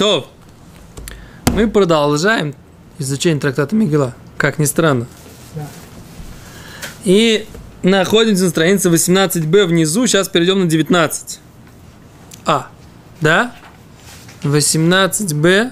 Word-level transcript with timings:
То, 0.00 0.32
мы 1.52 1.68
продолжаем 1.68 2.54
изучение 2.98 3.38
трактата 3.38 3.76
Мигела, 3.76 4.14
как 4.38 4.58
ни 4.58 4.64
странно. 4.64 5.06
Да. 5.54 5.68
И 7.04 7.46
находимся 7.82 8.44
на 8.44 8.48
странице 8.48 8.88
18b 8.88 9.66
внизу, 9.66 10.06
сейчас 10.06 10.30
перейдем 10.30 10.60
на 10.60 10.64
19. 10.64 11.40
А, 12.46 12.70
да? 13.20 13.54
18b 14.42 15.70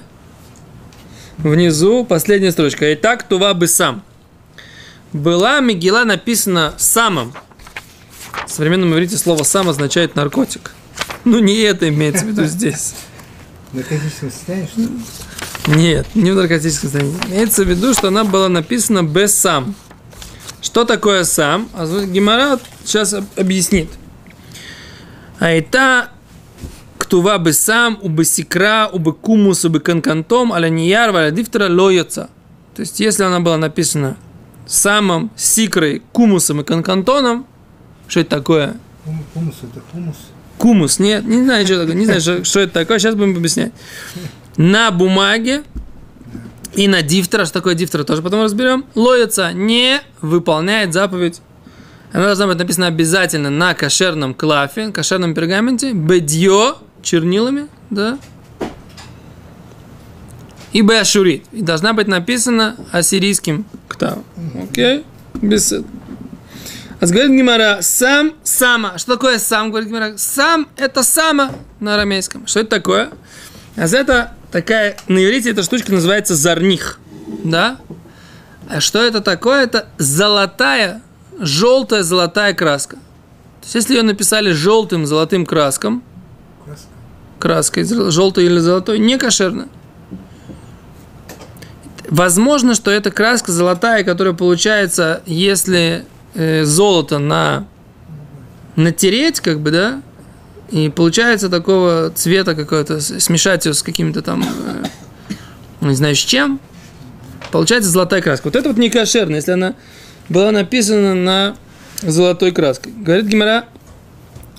внизу, 1.39 2.05
последняя 2.05 2.51
строчка. 2.51 2.93
Итак, 2.93 3.27
Тува 3.27 3.55
бы 3.55 3.67
сам. 3.67 4.03
Была 5.11 5.59
Мигела 5.59 6.03
написана 6.03 6.75
самым. 6.77 7.33
В 8.45 8.51
современном 8.51 8.93
иврите 8.93 9.17
слово 9.17 9.41
«сам» 9.41 9.69
означает 9.69 10.15
наркотик. 10.15 10.75
Ну, 11.25 11.39
не 11.39 11.55
это 11.61 11.89
имеется 11.89 12.25
в 12.25 12.27
виду 12.27 12.43
здесь. 12.45 12.93
Наркотическом 13.73 14.31
состоянии, 14.31 14.67
что 14.67 14.81
ли? 14.81 14.89
Нет, 15.75 16.07
не 16.15 16.31
в 16.31 16.35
наркотическом 16.35 16.89
состоянии. 16.89 17.17
Имеется 17.27 17.63
в 17.63 17.67
виду, 17.69 17.93
что 17.93 18.07
она 18.07 18.23
была 18.23 18.49
написана 18.49 19.03
без 19.03 19.35
сам. 19.35 19.75
Что 20.61 20.85
такое 20.85 21.23
сам? 21.23 21.69
А 21.73 21.85
Гимара 22.05 22.59
сейчас 22.83 23.13
об- 23.13 23.25
объяснит. 23.37 23.89
А 25.39 25.49
это 25.51 26.09
ктува 26.97 27.37
бы 27.37 27.53
сам, 27.53 27.97
у 28.01 28.09
бы 28.09 28.25
сикра, 28.25 28.89
у 28.91 28.99
бы 28.99 29.13
кумус, 29.13 29.63
у 29.65 29.69
бы 29.69 29.79
канкантом, 29.79 30.51
аля 30.51 30.69
нияр, 30.69 31.15
аля 31.15 31.31
дифтера 31.31 31.69
лоется. 31.69 32.29
То 32.75 32.81
есть, 32.81 32.99
если 32.99 33.23
она 33.23 33.39
была 33.39 33.57
написана 33.57 34.17
самым, 34.67 35.31
сикрой, 35.35 36.01
кумусом 36.11 36.61
и 36.61 36.63
канкантоном, 36.63 37.45
что 38.07 38.19
это 38.19 38.29
такое? 38.31 38.75
Хумус 39.33 39.55
это 39.63 39.81
хумус. 39.91 40.15
Кумус, 40.59 40.99
нет, 40.99 41.25
не 41.25 41.41
знаю, 41.41 41.65
что 41.65 41.79
такое, 41.79 41.95
не 41.95 42.05
знаю, 42.05 42.19
что, 42.19 42.43
что 42.43 42.59
это 42.59 42.73
такое, 42.73 42.99
сейчас 42.99 43.15
будем 43.15 43.35
объяснять. 43.37 43.71
На 44.57 44.91
бумаге 44.91 45.63
и 46.75 46.89
на 46.89 47.01
дифтера, 47.01 47.45
что 47.45 47.53
такое 47.53 47.75
дифтера, 47.75 48.03
тоже 48.03 48.21
потом 48.21 48.43
разберем, 48.43 48.85
лоится, 48.93 49.53
не 49.53 50.01
выполняет 50.21 50.93
заповедь. 50.93 51.41
Она 52.11 52.25
должна 52.25 52.47
быть 52.47 52.57
написана 52.57 52.87
обязательно 52.87 53.49
на 53.49 53.73
кошерном 53.73 54.33
клафе, 54.33 54.91
кошерном 54.91 55.33
пергаменте, 55.33 55.93
бедье, 55.93 56.75
чернилами, 57.01 57.67
да, 57.89 58.19
и 60.73 60.81
беашурит. 60.81 61.45
И 61.53 61.61
должна 61.61 61.93
быть 61.93 62.07
написана 62.07 62.75
ассирийским 62.91 63.65
ктавом. 63.87 64.25
Окей? 64.69 65.05
Без 65.41 65.71
этого. 65.71 65.98
А 66.99 67.05
говорит 67.05 67.31
Гимара, 67.31 67.77
сам, 67.81 68.33
сама. 68.43 68.97
Что 68.97 69.13
такое 69.13 69.39
сам, 69.39 69.69
говорит 69.69 69.87
Гимара? 69.87 70.13
Сам– 70.17 70.67
это 70.77 71.01
сама 71.01 71.51
на 71.79 71.95
арамейском. 71.95 72.45
Что 72.45 72.59
это 72.59 72.69
такое? 72.69 73.09
А 73.77 73.85
это 73.85 74.33
такая, 74.51 74.97
на 75.07 75.23
иврите 75.23 75.51
эта 75.51 75.63
штучка 75.63 75.93
называется 75.93 76.35
зарних. 76.35 76.99
Да? 77.45 77.77
А 78.67 78.81
что 78.81 79.01
это 79.01 79.21
такое? 79.21 79.63
Это 79.63 79.87
золотая, 79.97 81.01
желтая 81.39 82.03
золотая 82.03 82.53
краска. 82.53 82.97
То 82.97 83.63
есть, 83.63 83.75
если 83.75 83.95
ее 83.95 84.03
написали 84.03 84.51
желтым 84.51 85.05
золотым 85.05 85.45
краском, 85.45 86.03
краской, 87.39 87.85
желтой 88.11 88.45
или 88.45 88.59
золотой, 88.59 88.99
не 88.99 89.17
кошерно. 89.17 89.69
Возможно, 92.09 92.75
что 92.75 92.91
это 92.91 93.11
краска 93.11 93.53
золотая, 93.53 94.03
которая 94.03 94.33
получается, 94.33 95.23
если 95.25 96.05
э, 96.35 96.63
золото 96.65 97.19
на 97.19 97.65
натереть, 98.75 99.39
как 99.39 99.59
бы, 99.59 99.71
да, 99.71 100.01
и 100.71 100.89
получается 100.89 101.49
такого 101.49 102.11
цвета 102.11 102.55
какой-то, 102.55 102.99
с- 103.01 103.19
смешать 103.19 103.65
ее 103.65 103.73
с 103.73 103.81
каким-то 103.83 104.21
там, 104.21 104.43
э, 104.43 105.35
не 105.81 105.95
знаю, 105.95 106.15
с 106.15 106.19
чем, 106.19 106.59
получается 107.51 107.89
золотая 107.89 108.21
краска. 108.21 108.47
Вот 108.47 108.55
это 108.55 108.69
вот 108.69 108.77
не 108.77 108.89
кошерно, 108.89 109.35
если 109.35 109.51
она 109.51 109.75
была 110.29 110.51
написана 110.51 111.15
на 111.15 111.55
золотой 112.01 112.51
краской. 112.51 112.91
Говорит 112.93 113.25
Гимара, 113.25 113.65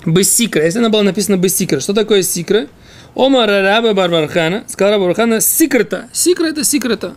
Бессикра. 0.05 0.63
Если 0.65 0.79
она 0.79 0.89
была 0.89 1.03
написана 1.03 1.37
Бессикра, 1.37 1.79
что 1.79 1.93
такое 1.93 2.23
сикра? 2.23 2.67
Ома 3.13 3.45
рараба 3.45 3.93
барбархана. 3.93 4.63
Сказал 4.67 4.93
Раба 4.93 5.05
Барбархана 5.05 5.41
сикрета. 5.41 6.07
Сикра 6.13 6.45
это 6.47 6.63
сикрета. 6.63 7.13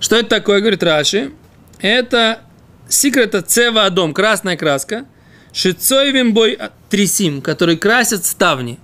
Что 0.00 0.16
это 0.16 0.28
такое, 0.28 0.60
говорит 0.60 0.82
Раши? 0.82 1.32
Это 1.80 2.40
сикрета 2.88 3.42
цева 3.42 3.88
дом, 3.90 4.12
красная 4.12 4.56
краска. 4.56 5.06
Шицоевим 5.52 6.34
бой 6.34 6.58
трисим, 6.90 7.40
который 7.40 7.76
красят 7.76 8.24
ставни. 8.24 8.78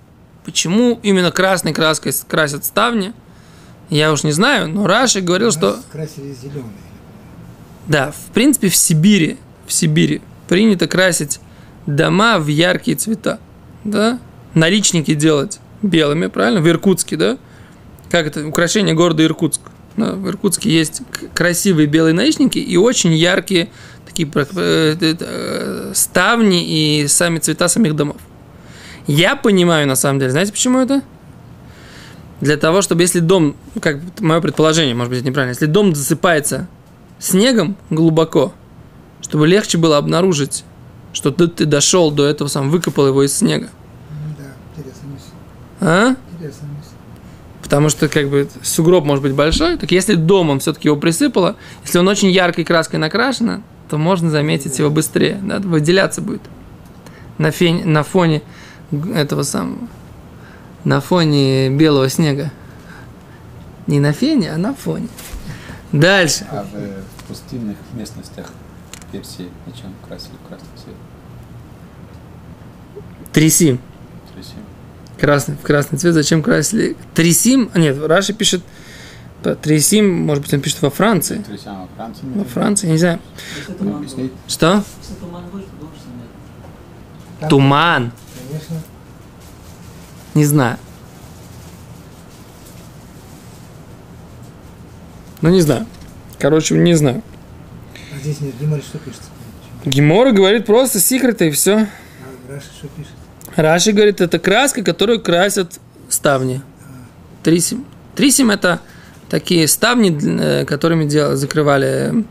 Почему 0.45 0.99
именно 1.03 1.31
красной 1.31 1.73
краской 1.73 2.13
красят 2.27 2.65
ставни? 2.65 3.13
Я 3.89 4.11
уж 4.13 4.23
не 4.23 4.31
знаю, 4.31 4.69
но 4.69 4.87
Раши 4.87 5.19
говорил, 5.19 5.49
У 5.49 5.51
что... 5.51 5.75
нас 5.75 5.85
красили 5.91 6.33
зеленый. 6.33 6.71
Да, 7.87 8.11
в 8.11 8.33
принципе, 8.33 8.69
в 8.69 8.75
Сибири, 8.75 9.37
в 9.67 9.73
Сибири 9.73 10.21
принято 10.47 10.87
красить 10.87 11.39
дома 11.85 12.39
в 12.39 12.47
яркие 12.47 12.95
цвета, 12.95 13.39
да? 13.83 14.19
Наличники 14.53 15.13
делать 15.13 15.59
белыми, 15.81 16.27
правильно? 16.27 16.61
В 16.61 16.69
Иркутске, 16.69 17.17
да? 17.17 17.37
Как 18.09 18.27
это? 18.27 18.47
Украшение 18.47 18.95
города 18.95 19.23
Иркутск. 19.23 19.61
Да, 19.97 20.13
в 20.13 20.27
Иркутске 20.27 20.69
есть 20.69 21.01
красивые 21.33 21.87
белые 21.87 22.13
наличники 22.13 22.57
и 22.57 22.77
очень 22.77 23.13
яркие 23.13 23.69
такие 24.05 24.29
э, 24.33 24.95
э, 25.01 25.91
ставни 25.93 26.65
и 27.01 27.07
сами 27.07 27.39
цвета 27.39 27.67
самих 27.67 27.95
домов. 27.95 28.17
Я 29.07 29.35
понимаю, 29.35 29.87
на 29.87 29.95
самом 29.95 30.19
деле, 30.19 30.31
знаете, 30.31 30.51
почему 30.51 30.79
это? 30.79 31.01
Для 32.39 32.57
того, 32.57 32.81
чтобы 32.81 33.03
если 33.03 33.19
дом, 33.19 33.55
ну, 33.75 33.81
как 33.81 33.99
мое 34.19 34.41
предположение, 34.41 34.95
может 34.95 35.09
быть, 35.09 35.19
это 35.19 35.29
неправильно, 35.29 35.51
если 35.51 35.65
дом 35.65 35.95
засыпается 35.95 36.67
снегом 37.19 37.77
глубоко, 37.89 38.53
чтобы 39.21 39.47
легче 39.47 39.77
было 39.77 39.97
обнаружить, 39.97 40.63
что 41.13 41.31
ты, 41.31 41.47
ты 41.47 41.65
дошел 41.65 42.11
до 42.11 42.25
этого, 42.25 42.47
сам 42.47 42.69
выкопал 42.69 43.07
его 43.07 43.23
из 43.23 43.37
снега. 43.37 43.69
Да, 44.37 44.45
интересная 44.75 45.11
мысль. 45.11 45.25
А? 45.81 46.15
Потому 47.71 47.87
что 47.87 48.09
как 48.09 48.27
бы 48.27 48.49
сугроб 48.63 49.05
может 49.05 49.23
быть 49.23 49.33
большой, 49.33 49.77
так 49.77 49.91
если 49.91 50.15
дом 50.15 50.49
он 50.49 50.59
все-таки 50.59 50.89
его 50.89 50.97
присыпало, 50.97 51.55
если 51.83 51.99
он 51.99 52.07
очень 52.09 52.29
яркой 52.29 52.65
краской 52.65 52.99
накрашено, 52.99 53.63
то 53.89 53.97
можно 53.97 54.29
заметить 54.29 54.77
его 54.77 54.89
быстрее, 54.89 55.39
да, 55.41 55.59
выделяться 55.59 56.19
будет 56.19 56.41
на, 57.37 57.49
фень, 57.51 57.85
на 57.85 58.03
фоне 58.03 58.41
этого 59.15 59.43
самого, 59.43 59.87
на 60.83 60.99
фоне 60.99 61.69
белого 61.69 62.09
снега. 62.09 62.51
Не 63.87 64.01
на 64.01 64.11
фене, 64.11 64.51
а 64.51 64.57
на 64.57 64.73
фоне. 64.73 65.07
Дальше. 65.93 66.45
А 66.51 66.65
в 66.65 67.23
пустынных 67.29 67.77
местностях 67.93 68.47
Персии 69.13 69.47
зачем 69.65 69.93
красили 70.05 70.35
красный 70.45 70.67
цвет? 70.75 70.95
Тряси. 73.31 73.79
Красный, 75.21 75.55
в 75.55 75.61
красный 75.61 75.99
цвет. 75.99 76.15
Зачем 76.15 76.41
красили? 76.41 76.97
Трясим? 77.13 77.69
А, 77.75 77.79
Нет, 77.79 77.95
Раши 78.03 78.33
пишет 78.33 78.63
по- 79.43 79.53
Трясим, 79.53 80.11
может 80.11 80.43
быть, 80.43 80.51
он 80.55 80.61
пишет 80.61 80.81
во 80.81 80.89
Франции. 80.89 81.43
Тряся 81.47 81.73
во 81.73 81.87
Франции. 81.95 82.23
Во 82.33 82.43
Франции, 82.43 82.87
я 82.87 82.93
не 82.93 82.97
знаю. 82.97 83.19
Что? 84.47 84.83
туман. 87.49 88.11
Конечно. 88.49 88.81
Не 90.33 90.45
знаю. 90.45 90.77
Ну, 95.41 95.49
не 95.49 95.61
знаю. 95.61 95.85
Короче, 96.39 96.75
не 96.75 96.95
знаю. 96.95 97.21
А 98.15 98.19
здесь 98.19 98.41
нет, 98.41 98.55
Гимари 98.59 98.81
что 98.81 98.97
пишется? 98.97 99.29
Гемора 99.85 100.31
говорит 100.31 100.65
просто 100.65 100.99
секреты 100.99 101.47
и 101.49 101.51
все. 101.51 101.77
А 101.77 101.87
Раши 102.51 102.67
что 102.75 102.87
пишет? 102.87 103.11
Раши 103.55 103.91
говорит, 103.91 104.21
это 104.21 104.39
краска, 104.39 104.83
которую 104.83 105.21
красят 105.21 105.79
ставни. 106.09 106.61
Трисим. 107.43 107.85
Трисим 108.15 108.49
это 108.51 108.79
такие 109.29 109.67
ставни, 109.67 110.17
э, 110.39 110.65
которыми 110.65 111.05
дел- 111.05 111.35
закрывали 111.35 112.25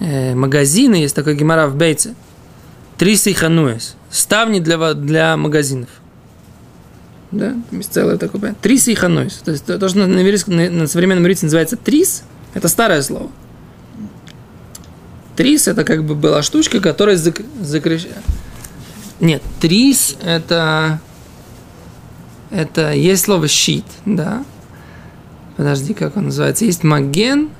э, 0.00 0.34
магазины. 0.34 0.96
Есть 0.96 1.14
такой 1.14 1.34
гемора 1.34 1.66
в 1.66 1.76
Бейце. 1.76 2.14
Триси 2.96 3.32
хануэс. 3.32 3.96
Ставни 4.10 4.60
для, 4.60 4.94
для 4.94 5.36
магазинов. 5.36 5.88
Да, 7.30 7.54
есть 7.70 7.92
целое 7.92 8.16
такое 8.16 8.40
понятие. 8.40 8.60
Трис. 8.62 8.84
То 9.44 9.50
есть 9.50 9.66
то, 9.66 9.88
что 9.88 9.98
на, 9.98 10.06
на, 10.06 10.86
современном 10.86 11.24
иврите 11.24 11.44
называется 11.44 11.76
трис, 11.76 12.22
это 12.54 12.68
старое 12.68 13.02
слово. 13.02 13.30
Трис 15.36 15.68
это 15.68 15.84
как 15.84 16.04
бы 16.04 16.14
была 16.14 16.42
штучка, 16.42 16.80
которая 16.80 17.16
зак- 17.16 17.44
закрыш- 17.60 18.08
Нет, 19.20 19.42
трис 19.60 20.16
это 20.22 21.00
это 22.50 22.92
есть 22.92 23.24
слово 23.24 23.48
щит, 23.48 23.84
да. 24.04 24.44
Подожди, 25.56 25.92
как 25.92 26.16
он 26.16 26.26
называется? 26.26 26.64
Есть 26.64 26.84
маген, 26.84 27.50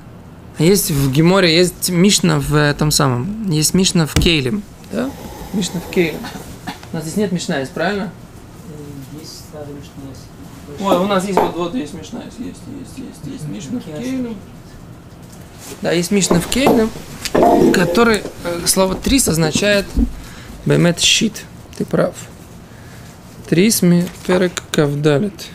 а 0.57 0.63
есть 0.63 0.89
в 0.89 1.11
Геморе, 1.11 1.55
есть 1.55 1.89
Мишна 1.89 2.39
в 2.39 2.55
этом 2.55 2.91
самом. 2.91 3.49
Есть 3.49 3.73
Мишна 3.73 4.05
в 4.05 4.13
Кейлем, 4.13 4.63
да? 4.91 5.09
Мишна 5.53 5.79
в 5.79 5.91
Кейлем. 5.91 6.19
У 6.91 6.95
нас 6.95 7.03
здесь 7.03 7.17
нет 7.17 7.31
Мишна, 7.31 7.59
есть 7.59 7.71
правильно? 7.71 8.11
Есть 9.19 9.43
Мишна 9.53 10.09
есть. 10.09 10.81
Ой, 10.81 10.97
у 10.97 11.07
нас 11.07 11.25
есть 11.25 11.37
вот, 11.37 11.55
вот 11.55 11.75
есть 11.75 11.93
Мишна, 11.93 12.23
есть, 12.23 12.39
есть, 12.39 12.61
есть, 12.79 12.97
есть, 12.97 13.33
есть 13.33 13.47
Мишна 13.47 13.79
в 13.79 14.01
Кейлем. 14.01 14.35
Да, 15.81 15.91
есть 15.91 16.11
Мишна 16.11 16.39
в 16.39 16.47
Кейлем, 16.47 16.89
который, 17.73 18.23
э, 18.43 18.61
слово 18.65 18.95
трис 18.95 19.27
означает 19.27 19.85
бемет 20.65 20.99
щит. 20.99 21.43
Ты 21.79 21.85
прав. 21.85 22.13
Трис 23.47 23.81
ми 23.81 24.05
перек 24.27 24.51
кавдалит. 24.71 25.47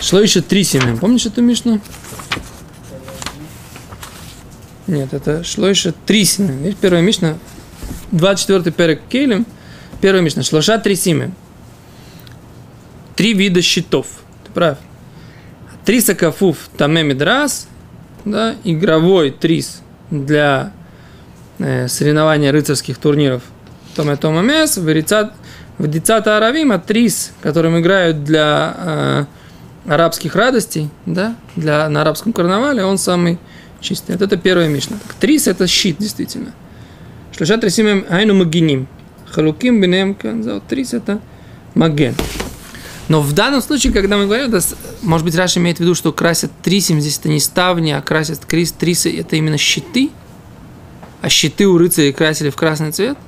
Шло 0.00 0.18
еще 0.20 0.40
три 0.40 0.64
семя. 0.64 0.96
Помнишь 0.96 1.26
эту 1.26 1.42
Мишну? 1.42 1.80
Нет, 4.88 5.14
это 5.14 5.44
шло 5.44 5.68
еще 5.68 5.92
три 5.92 6.24
семя. 6.24 6.52
Видишь, 6.54 6.78
первая 6.80 7.02
Мишна, 7.02 7.38
24 8.10 8.72
перек 8.72 9.02
Кейлем, 9.08 9.46
первая 10.00 10.22
Мишна, 10.22 10.42
шлоша 10.42 10.78
три 10.78 10.96
семя 10.96 11.30
три 13.18 13.34
вида 13.34 13.62
щитов. 13.62 14.06
Ты 14.44 14.52
прав. 14.52 14.78
Трис 15.84 16.08
акафуф 16.08 16.56
таме 16.76 17.02
мидрас, 17.02 17.66
да, 18.24 18.54
игровой 18.62 19.32
трис 19.32 19.82
для 20.12 20.72
соревнования 21.58 22.52
рыцарских 22.52 22.98
турниров 22.98 23.42
Томе 23.96 24.16
Тома 24.16 24.42
Мес, 24.42 24.76
Вадицата 24.78 26.36
Аравим, 26.36 26.72
а 26.72 26.78
трис, 26.78 27.32
которым 27.40 27.78
играют 27.78 28.24
для 28.24 28.76
э, 28.76 29.24
арабских 29.92 30.34
радостей, 30.34 30.90
да, 31.06 31.36
для, 31.56 31.88
на 31.88 32.02
арабском 32.02 32.32
карнавале, 32.32 32.84
он 32.84 32.98
самый 32.98 33.38
чистый. 33.80 34.12
Вот 34.12 34.22
это 34.22 34.36
первая 34.36 34.68
мишна. 34.68 34.96
Трис 35.20 35.46
это 35.46 35.66
щит, 35.66 35.96
действительно. 35.98 36.52
Шлюша 37.36 37.58
трисимем 37.58 38.04
айну 38.08 38.34
магиним. 38.34 38.88
Халуким 39.30 39.80
бинем 39.80 40.16
трис 40.68 40.94
это 40.94 41.20
маген. 41.74 42.14
Но 43.08 43.22
в 43.22 43.32
данном 43.32 43.62
случае, 43.62 43.92
когда 43.92 44.16
мы 44.16 44.26
говорим, 44.26 44.48
это, 44.48 44.60
может 45.02 45.24
быть, 45.24 45.34
Раша 45.34 45.60
имеет 45.60 45.78
в 45.78 45.80
виду, 45.80 45.94
что 45.94 46.12
красят 46.12 46.50
трисим, 46.62 47.00
здесь 47.00 47.18
это 47.18 47.28
не 47.28 47.40
ставни, 47.40 47.92
а 47.92 48.02
красят 48.02 48.44
крис, 48.44 48.72
трисы, 48.72 49.16
это 49.18 49.36
именно 49.36 49.56
щиты, 49.56 50.10
а 51.20 51.28
щиты 51.28 51.66
у 51.66 51.78
рыцарей 51.78 52.12
красили 52.12 52.50
в 52.50 52.56
красный 52.56 52.92
цвет? 52.92 53.18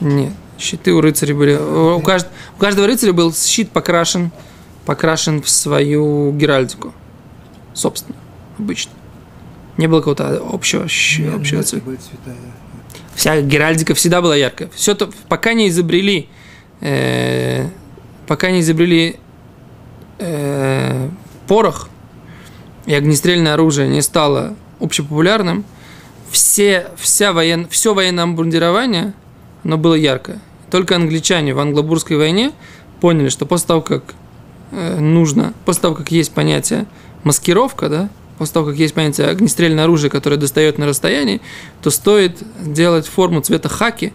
Нет, 0.00 0.32
щиты 0.58 0.92
у 0.92 1.00
рыцарей 1.00 1.34
были... 1.34 1.56
У, 1.56 2.00
кажд, 2.00 2.26
у 2.56 2.60
каждого 2.60 2.86
рыцаря 2.86 3.12
был 3.12 3.34
щит 3.34 3.70
покрашен, 3.70 4.30
покрашен 4.84 5.42
в 5.42 5.48
свою 5.48 6.32
геральдику. 6.32 6.94
Собственно, 7.74 8.16
обычно. 8.58 8.92
Не 9.76 9.86
было 9.86 10.00
какого-то 10.00 10.42
общего, 10.52 10.84
общего 10.84 11.62
цвета. 11.62 11.86
Были 11.86 11.96
цвета, 11.96 12.36
Вся 13.14 13.40
геральдика 13.40 13.94
всегда 13.94 14.20
была 14.20 14.36
яркая. 14.36 14.70
Все 14.74 14.94
то, 14.94 15.10
пока 15.28 15.52
не 15.52 15.68
изобрели, 15.68 16.28
э, 16.80 17.68
пока 18.26 18.50
не 18.50 18.60
изобрели 18.60 19.16
э, 20.18 21.08
порох 21.46 21.88
и 22.90 22.94
огнестрельное 22.94 23.54
оружие 23.54 23.86
не 23.86 24.02
стало 24.02 24.56
общепопулярным, 24.80 25.64
все, 26.32 26.88
вся 26.96 27.32
воен, 27.32 27.68
все 27.70 27.94
военное 27.94 28.24
обмундирование, 28.24 29.12
оно 29.62 29.78
было 29.78 29.94
яркое. 29.94 30.40
Только 30.72 30.96
англичане 30.96 31.54
в 31.54 31.60
англобурской 31.60 32.16
войне 32.16 32.50
поняли, 33.00 33.28
что 33.28 33.46
после 33.46 33.68
того, 33.68 33.80
как 33.80 34.02
э, 34.72 34.98
нужно, 34.98 35.54
после 35.64 35.82
того, 35.82 35.94
как 35.94 36.10
есть 36.10 36.32
понятие 36.32 36.86
маскировка, 37.22 37.88
да, 37.88 38.08
после 38.38 38.54
того, 38.54 38.66
как 38.66 38.76
есть 38.76 38.94
понятие 38.94 39.28
огнестрельное 39.28 39.84
оружие, 39.84 40.10
которое 40.10 40.36
достает 40.36 40.76
на 40.76 40.86
расстоянии, 40.86 41.40
то 41.82 41.90
стоит 41.90 42.42
делать 42.60 43.06
форму 43.06 43.40
цвета 43.40 43.68
хаки, 43.68 44.12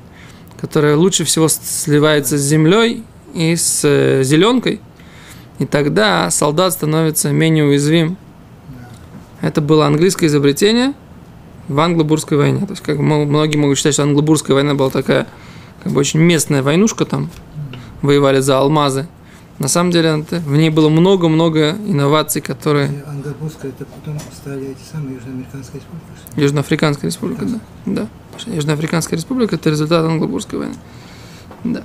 которая 0.59 0.97
лучше 0.97 1.23
всего 1.23 1.47
сливается 1.47 2.37
с 2.37 2.41
землей 2.41 3.05
и 3.33 3.55
с 3.55 3.85
э, 3.85 4.23
зеленкой, 4.25 4.81
и 5.59 5.65
тогда 5.65 6.29
солдат 6.29 6.73
становится 6.73 7.31
менее 7.31 7.63
уязвим. 7.63 8.17
Это 9.41 9.61
было 9.61 9.85
английское 9.85 10.27
изобретение 10.27 10.93
в 11.67 11.79
англобурской 11.79 12.37
войне. 12.37 12.65
То 12.65 12.71
есть, 12.71 12.83
как 12.83 12.99
многие 12.99 13.57
могут 13.57 13.77
считать, 13.77 13.93
что 13.93 14.03
англобурская 14.03 14.55
война 14.55 14.75
была 14.75 14.89
такая, 14.89 15.27
как 15.83 15.91
бы 15.93 15.99
очень 15.99 16.19
местная 16.19 16.63
войнушка 16.63 17.05
там, 17.05 17.29
воевали 18.01 18.39
за 18.39 18.57
алмазы. 18.57 19.07
На 19.57 19.69
самом 19.69 19.91
деле 19.91 20.25
в 20.29 20.55
ней 20.55 20.69
было 20.69 20.89
много-много 20.89 21.71
инноваций, 21.71 22.41
которые... 22.41 23.03
Англобурская, 23.07 23.71
это 23.71 23.85
потом 23.85 24.19
стали 24.33 24.71
эти 24.71 24.91
самые 24.91 25.15
Южноамериканская 25.15 25.79
республика. 25.79 26.41
Южноафриканская 26.41 27.09
республика, 27.09 27.45
да. 27.45 27.59
да. 27.85 28.07
Южноафриканская 28.47 29.17
республика– 29.17 29.55
это 29.57 29.69
результат 29.69 30.03
англобурской 30.03 30.59
войны. 30.59 30.75
Да. 31.63 31.83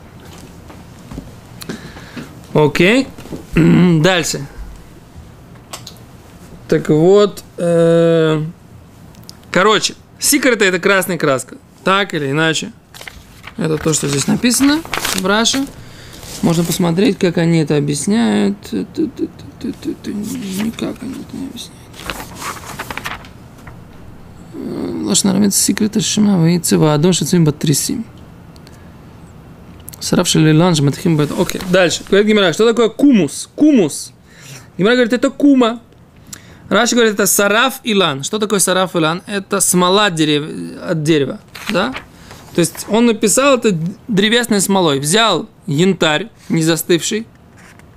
Окей. 2.54 3.06
Дальше. 3.54 4.46
Так 6.70 6.88
вот, 6.88 7.44
э, 7.58 8.42
короче, 9.50 9.94
секрет 10.20 10.62
это 10.62 10.78
красная 10.78 11.18
краска. 11.18 11.56
Так 11.82 12.14
или 12.14 12.30
иначе. 12.30 12.70
Это 13.56 13.76
то, 13.76 13.92
что 13.92 14.06
здесь 14.06 14.28
написано 14.28 14.80
в 15.16 15.26
Раше. 15.26 15.66
Можно 16.42 16.62
посмотреть, 16.62 17.18
как 17.18 17.38
они 17.38 17.58
это 17.58 17.76
объясняют. 17.76 18.56
Никак 18.70 21.02
они 21.02 21.14
это 21.14 21.36
не 21.36 21.48
объясняют. 21.48 21.74
Лошна 25.04 25.32
рамит 25.32 25.52
секрет 25.52 26.00
шима 26.00 26.46
вейцева 26.46 26.94
адон 26.94 27.12
шацим 27.12 27.44
батрисим. 27.44 28.06
Сараф 29.98 30.28
шалилан 30.28 30.76
матхим 30.82 31.16
бет. 31.16 31.32
Окей, 31.36 31.60
дальше. 31.68 32.04
Говорит 32.08 32.28
Гимара, 32.28 32.52
что 32.52 32.64
такое 32.64 32.90
кумус? 32.90 33.48
Кумус. 33.56 34.12
Гимара 34.78 34.94
говорит, 34.94 35.12
это 35.12 35.30
кума. 35.30 35.80
Раши 36.70 36.94
говорит, 36.94 37.14
это 37.14 37.26
сараф 37.26 37.80
илан. 37.82 38.22
Что 38.22 38.38
такое 38.38 38.60
сараф 38.60 38.94
илан? 38.94 39.22
Это 39.26 39.60
смола 39.60 40.08
дерев... 40.08 40.44
от 40.88 41.02
дерева. 41.02 41.40
Да? 41.68 41.92
То 42.54 42.60
есть 42.60 42.86
он 42.88 43.06
написал 43.06 43.58
это 43.58 43.76
древесной 44.06 44.60
смолой. 44.60 45.00
Взял 45.00 45.48
янтарь, 45.66 46.28
не 46.48 46.62
застывший, 46.62 47.26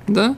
да? 0.08 0.36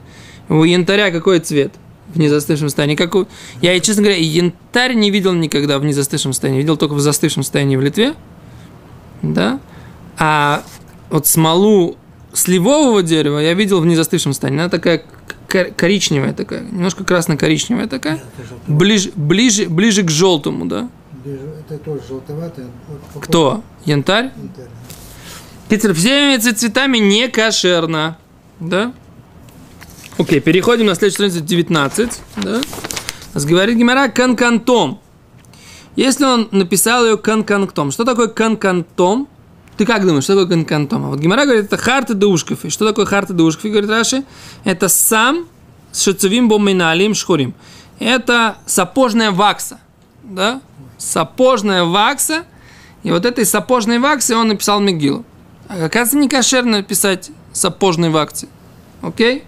У 0.50 0.64
янтаря 0.64 1.10
какой 1.10 1.40
цвет 1.40 1.72
в 2.14 2.18
незастывшем 2.18 2.68
состоянии? 2.68 2.94
Как 2.94 3.14
у... 3.14 3.26
Я, 3.62 3.80
честно 3.80 4.02
говоря, 4.02 4.20
янтарь 4.20 4.94
не 4.94 5.10
видел 5.10 5.32
никогда 5.32 5.78
в 5.78 5.84
незастывшем 5.84 6.34
состоянии. 6.34 6.60
Видел 6.60 6.76
только 6.76 6.92
в 6.92 7.00
застывшем 7.00 7.42
состоянии 7.42 7.76
в 7.76 7.80
Литве, 7.80 8.14
да? 9.22 9.60
А 10.18 10.62
вот 11.08 11.26
смолу 11.26 11.96
сливового 12.34 13.02
дерева 13.02 13.38
я 13.38 13.54
видел 13.54 13.80
в 13.80 13.86
незастывшем 13.86 14.32
состоянии. 14.34 14.60
Она 14.60 14.68
такая 14.68 15.04
коричневая 15.46 16.32
такая, 16.32 16.62
немножко 16.62 17.04
красно-коричневая 17.04 17.86
такая, 17.86 18.22
ближе, 18.66 19.12
ближе, 19.14 19.68
ближе 19.68 20.02
к 20.02 20.10
желтому, 20.10 20.66
да? 20.66 20.88
Это 21.24 21.78
тоже 21.78 22.02
вот 22.10 22.24
похоже 22.24 22.68
Кто? 23.20 23.62
Янтарь? 23.84 24.30
янтарь. 24.36 24.68
Кицер, 25.68 25.94
всеми 25.94 26.36
этими 26.36 26.52
цветами 26.52 26.98
не 26.98 27.28
кошерно. 27.28 28.18
Да? 28.60 28.92
Окей, 30.18 30.40
переходим 30.40 30.86
на 30.86 30.94
следующую 30.94 31.30
страницу 31.30 31.44
19. 31.44 32.20
Да? 32.36 32.60
Нас 33.34 33.44
говорит 33.44 33.76
Гимара 33.76 34.08
канкантом. 34.08 35.00
Если 35.96 36.24
он 36.24 36.48
написал 36.52 37.04
ее 37.04 37.18
канкантом, 37.18 37.90
что 37.90 38.04
такое 38.04 38.28
канкантом? 38.28 39.28
Ты 39.76 39.84
как 39.84 40.06
думаешь, 40.06 40.24
что 40.24 40.34
такое 40.34 40.56
канкантом? 40.56 41.04
А 41.04 41.08
вот 41.08 41.18
Гимара 41.18 41.44
говорит, 41.44 41.66
это 41.66 41.76
харта 41.76 42.14
деушков. 42.14 42.64
И 42.64 42.70
что 42.70 42.86
такое 42.86 43.04
харта 43.04 43.34
деушков, 43.34 43.70
говорит 43.70 43.90
Раши? 43.90 44.24
Это 44.64 44.88
сам 44.88 45.46
с 45.92 46.02
шацевим 46.02 46.48
боминалим 46.48 47.14
шхурим. 47.14 47.54
Это 47.98 48.56
сапожная 48.66 49.30
вакса. 49.30 49.78
Да? 50.22 50.60
Сапожная 50.96 51.84
вакса. 51.84 52.44
И 53.02 53.10
вот 53.10 53.26
этой 53.26 53.44
сапожной 53.44 53.98
ваксы 53.98 54.34
он 54.34 54.48
написал 54.48 54.80
Мигилу. 54.80 55.24
А 55.68 55.84
оказывается, 55.84 56.16
не 56.16 56.28
кошерно 56.28 56.82
писать 56.82 57.30
сапожной 57.52 58.10
ваксе. 58.10 58.48
Окей? 59.02 59.44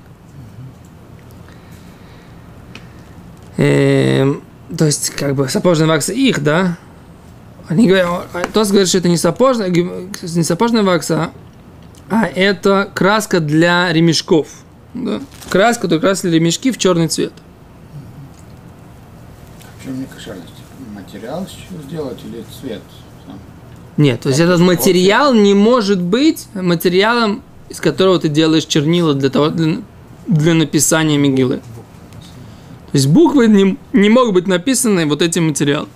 Эм, 3.56 4.42
то 4.76 4.84
есть, 4.84 5.10
как 5.10 5.34
бы, 5.34 5.48
сапожная 5.48 5.88
вакса 5.88 6.12
их, 6.12 6.42
да? 6.42 6.76
Они 7.68 7.86
говорят, 7.86 8.28
а 8.32 8.44
Тос 8.52 8.68
говорит, 8.68 8.88
что 8.88 8.98
это 8.98 9.08
не 9.08 9.18
сапожная, 9.18 9.68
не 9.68 10.42
сапожная 10.42 10.82
вакса, 10.82 11.30
а 12.10 12.26
это 12.26 12.90
краска 12.94 13.40
для 13.40 13.92
ремешков. 13.92 14.48
Да? 14.94 15.20
Краска, 15.50 15.82
которую 15.82 16.00
красили 16.00 16.36
ремешки 16.36 16.72
в 16.72 16.78
черный 16.78 17.08
цвет. 17.08 17.32
В 19.78 19.84
чем 19.84 20.00
некошерность? 20.00 20.48
Материал 20.94 21.46
сделать 21.86 22.18
или 22.24 22.44
цвет? 22.58 22.82
Нет, 23.98 24.20
то 24.20 24.28
есть 24.28 24.40
этот 24.40 24.60
материал 24.60 25.34
не 25.34 25.54
может 25.54 26.00
быть 26.00 26.46
материалом, 26.54 27.42
из 27.68 27.80
которого 27.80 28.18
ты 28.18 28.28
делаешь 28.28 28.64
чернила 28.64 29.12
для, 29.12 29.28
того, 29.28 29.48
для, 29.48 29.78
для 30.26 30.54
написания 30.54 31.18
Мигилы. 31.18 31.56
То 31.56 32.94
есть 32.94 33.08
буквы 33.08 33.48
не, 33.48 33.76
не 33.92 34.08
могут 34.08 34.34
быть 34.34 34.46
написаны 34.46 35.04
вот 35.04 35.20
этим 35.20 35.48
материалом. 35.48 35.88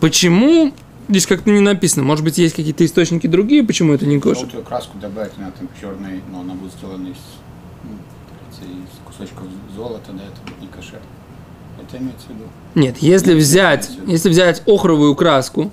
Почему? 0.00 0.72
здесь 1.08 1.26
как-то 1.26 1.50
не 1.50 1.60
написано. 1.60 2.04
Может 2.04 2.24
быть, 2.24 2.38
есть 2.38 2.54
какие-то 2.54 2.84
источники 2.84 3.26
другие, 3.26 3.64
почему 3.64 3.94
это 3.94 4.06
не 4.06 4.20
кошер. 4.20 4.42
Желтую 4.42 4.64
краску 4.64 4.98
добавить, 4.98 5.32
она 5.38 5.50
там 5.50 5.68
черный, 5.80 6.22
но 6.30 6.40
она 6.40 6.54
будет 6.54 6.72
сделана 6.72 7.08
из, 7.08 7.16
ну, 7.84 8.66
из 8.66 9.06
кусочков 9.06 9.46
золота, 9.74 10.12
да, 10.12 10.22
это 10.24 10.40
будет 10.44 10.60
не 10.60 10.68
кошер. 10.68 11.00
Это 11.80 11.96
имеется 11.96 12.26
в 12.26 12.30
виду. 12.30 12.44
Нет, 12.74 12.98
если 12.98 13.34
взять, 13.34 13.90
если 14.06 14.28
взять 14.28 14.62
охровую 14.66 15.14
краску, 15.14 15.70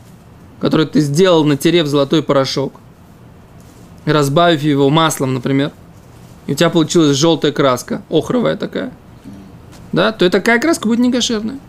которую 0.60 0.88
ты 0.88 1.01
сделал, 1.01 1.44
натерев 1.44 1.88
золотой 1.88 2.24
порошок, 2.24 2.79
разбавив 4.05 4.62
его 4.62 4.89
маслом, 4.89 5.34
например, 5.34 5.72
и 6.48 6.53
у 6.53 6.55
тебя 6.55 6.70
получилась 6.70 7.17
желтая 7.17 7.51
краска, 7.51 8.03
охровая 8.10 8.55
такая, 8.55 8.91
да, 9.91 10.12
то 10.12 10.25
и 10.25 10.29
такая 10.29 10.60
краска 10.60 10.88
будет 10.88 11.00
не 11.00 11.12
кошерная. 11.12 11.60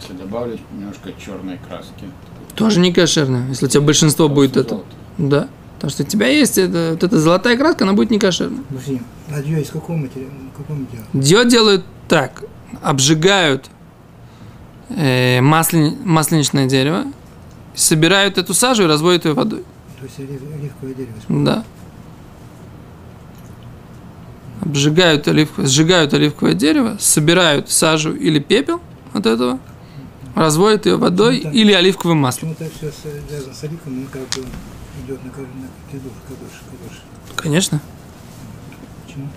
Если 0.00 0.12
добавлю 0.14 0.58
немножко 0.72 1.10
черной 1.24 1.58
краски, 1.68 2.10
Тоже 2.54 2.80
не 2.80 2.92
кошерная, 2.92 3.48
если 3.48 3.66
у 3.66 3.68
тебя 3.68 3.82
большинство 3.82 4.28
будет 4.28 4.56
это. 4.56 4.70
золото. 4.70 4.86
Да. 5.18 5.48
Потому 5.76 5.90
что 5.92 6.02
у 6.02 6.06
тебя 6.06 6.26
есть 6.26 6.58
это, 6.58 6.88
вот 6.92 7.04
эта 7.04 7.18
золотая 7.20 7.56
краска, 7.56 7.84
она 7.84 7.92
будет 7.92 8.10
не 8.10 8.18
кошерная. 8.18 8.62
Подожди, 8.68 9.00
а 9.30 9.40
дьё 9.42 9.58
из 9.58 9.70
какого 9.70 9.96
материала? 9.96 10.32
Какого 10.56 10.76
материала? 10.78 11.06
Дио 11.12 11.42
делают 11.44 11.84
так, 12.08 12.42
обжигают 12.82 13.66
э, 14.90 15.40
маслен- 15.40 15.96
масленичное 16.04 16.66
дерево, 16.66 17.04
собирают 17.74 18.38
эту 18.38 18.54
сажу 18.54 18.84
и 18.84 18.86
разводят 18.86 19.24
ее 19.24 19.34
водой. 19.34 19.64
То 20.00 20.04
есть 20.04 20.18
олив- 20.18 20.42
оливковое 20.54 20.94
дерево. 20.94 21.12
Да. 21.28 21.64
Обжигают 24.62 25.28
оливковое, 25.28 25.68
сжигают 25.68 26.12
оливковое 26.14 26.54
дерево, 26.54 26.96
собирают 26.98 27.70
сажу 27.70 28.12
или 28.14 28.40
пепел 28.40 28.80
от 29.12 29.26
этого, 29.26 29.60
разводят 30.38 30.86
ее 30.86 30.96
водой 30.96 31.36
Почему 31.36 31.52
так? 31.52 31.60
или 31.60 31.72
оливковым 31.72 32.18
маслом. 32.18 32.54
Почему-то 32.54 32.76
все 32.76 32.92
связано 33.28 33.54
с 33.54 33.64
оливком, 33.64 33.98
он 33.98 34.06
как 34.06 34.22
бы 34.22 34.46
идет 35.04 35.24
на, 35.24 35.30
на 35.30 35.68
кидуш, 35.90 36.12
кадуш, 36.28 36.52
кадуш. 36.70 36.98
Конечно. 37.36 37.80
Почему? 39.06 39.28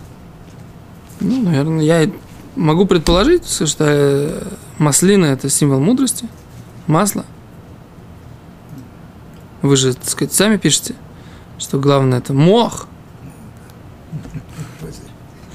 Ну, 1.19 1.41
наверное, 1.43 1.83
я 1.83 2.11
могу 2.55 2.85
предположить, 2.85 3.47
что 3.47 3.85
э, 3.87 4.43
маслина– 4.77 5.25
это 5.27 5.49
символ 5.49 5.79
мудрости, 5.79 6.27
масло. 6.87 7.25
Вы 9.61 9.75
же, 9.77 9.93
так 9.93 10.09
сказать, 10.09 10.33
сами 10.33 10.57
пишете, 10.57 10.95
что 11.59 11.79
главное– 11.79 12.17
это 12.19 12.33
мох. 12.33 12.87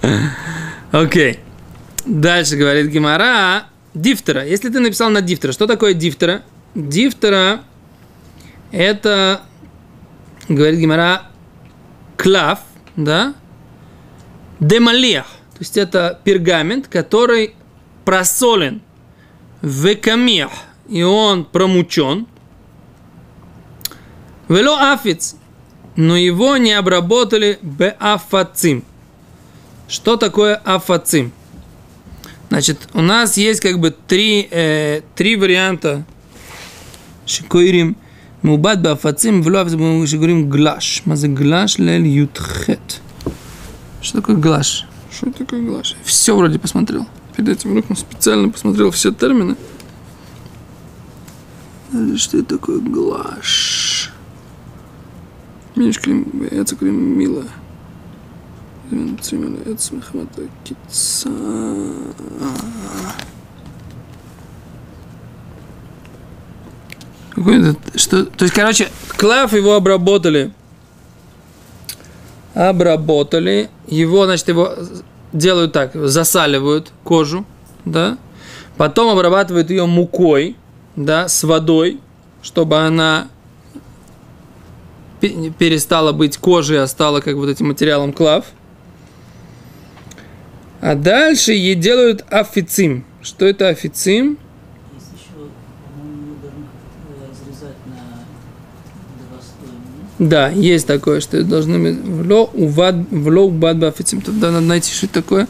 Окей. 0.93 1.41
Дальше 2.05 2.57
говорит 2.57 2.91
Гимара. 2.91 3.67
Дифтера. 3.97 4.45
Если 4.45 4.69
ты 4.69 4.79
написал 4.79 5.09
на 5.09 5.23
дифтера, 5.23 5.53
что 5.53 5.67
такое 5.67 5.95
дифтера? 5.95 6.43
Дифтера– 6.75 7.63
это, 8.71 9.41
говорит 10.51 10.79
Гимара, 10.79 11.23
клав, 12.19 12.61
да? 12.95 13.33
Демалех. 14.61 15.25
То 15.25 15.61
есть 15.61 15.79
это 15.79 16.21
пергамент, 16.25 16.89
который 16.89 17.55
просолен 18.05 18.83
в 19.63 19.95
камех, 19.95 20.51
и 20.91 21.03
он 21.03 21.47
промучен. 21.47 22.27
Вело 24.51 24.77
афиц, 24.77 25.37
но 25.97 26.19
его 26.19 26.59
не 26.59 26.75
обработали 26.75 27.59
беафацим. 27.63 28.85
Что 29.89 30.19
такое 30.19 30.55
афацим? 30.57 31.33
Значит, 32.49 32.89
у 32.95 33.01
нас 33.01 33.37
есть 33.37 33.61
как 33.61 33.79
бы 33.79 33.95
три, 34.07 34.49
э, 34.51 35.01
три 35.15 35.37
варианта. 35.37 36.05
Шикойрим 37.27 37.97
мубад 38.43 38.87
афиц, 38.87 39.25
мы 39.25 39.43
говорим 40.07 40.49
глаш. 40.49 41.03
Мазы 41.05 41.29
глаш 41.29 41.79
лель 41.79 42.07
ютхет. 42.07 43.01
Что 44.01 44.21
такое 44.21 44.37
глаш? 44.37 44.87
Что 45.11 45.33
такое 45.33 45.63
глаш? 45.63 45.97
Все 46.05 46.37
вроде 46.37 46.59
посмотрел. 46.59 47.07
Перед 47.37 47.49
этим 47.49 47.73
уроком 47.73 47.97
специально 47.97 48.49
посмотрел 48.49 48.91
все 48.91 49.13
термины. 49.13 49.57
Что 52.17 52.39
это 52.39 52.57
такое 52.57 52.79
глаш? 52.79 54.13
Меньше 55.75 56.01
крем, 56.01 56.47
это 56.51 56.77
мило. 58.91 59.59
Это 59.65 59.83
смехмата 59.83 60.43
кица. 60.65 61.29
Какой-то, 67.35 67.77
что, 67.99 68.25
то 68.25 68.45
есть, 68.45 68.55
короче, 68.55 68.89
клав 69.19 69.53
его 69.53 69.75
обработали 69.75 70.53
обработали, 72.57 73.69
его, 73.87 74.25
значит, 74.25 74.49
его 74.49 74.73
делают 75.35 75.75
так, 75.75 75.91
засаливают 75.95 76.91
кожу, 77.05 77.45
да, 77.85 78.17
потом 78.79 79.11
обрабатывают 79.11 79.69
ее 79.69 79.85
мукой, 79.85 80.57
да, 80.97 81.29
с 81.29 81.45
водой, 81.45 82.01
чтобы 82.41 82.79
она 82.79 83.29
пе- 85.21 85.51
перестала 85.51 86.13
быть 86.13 86.39
кожей, 86.39 86.83
а 86.83 86.87
стала 86.87 87.21
как 87.21 87.37
вот 87.37 87.51
этим 87.51 87.69
материалом 87.69 88.15
клав. 88.15 88.47
А 90.81 90.95
дальше 90.95 91.53
ей 91.53 91.75
делают 91.75 92.25
официм. 92.31 93.05
Что 93.23 93.47
это 93.47 93.69
официм? 93.69 94.31
Нет? 94.31 94.39
Да, 100.19 100.49
есть 100.49 100.87
такое, 100.87 101.21
что 101.21 101.43
должны 101.45 101.79
быть 101.79 101.99
в 102.03 102.31
ло 102.31 102.45
увад 102.55 102.95
в 103.11 103.29
ло 103.29 103.43
убад 103.43 103.83
официм. 103.83 104.23
Тогда 104.23 104.51
надо 104.51 104.67
найти, 104.67 104.93
что 104.93 105.09
такое. 105.09 105.47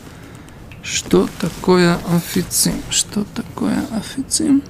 Что 0.82 1.28
такое 1.40 1.98
официм? 2.08 2.74
Что 2.90 3.24
такое 3.34 3.84
официм? 3.92 4.62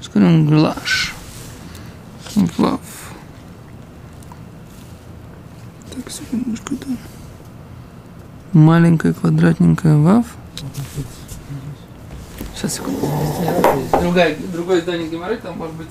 Скажем, 0.00 0.46
глаш. 0.46 1.14
Глав. 2.56 2.80
Так, 5.94 6.10
секундочку, 6.10 6.74
да. 6.76 7.15
Маленькая 8.56 9.12
квадратненькая 9.12 9.98
вав. 9.98 10.24
Сейчас, 12.54 12.76
секунду. 12.76 13.06
Другая, 14.00 14.34
другое 14.50 14.80
издание 14.80 15.08
Геморрой, 15.10 15.36
там 15.36 15.58
может 15.58 15.74
быть 15.74 15.88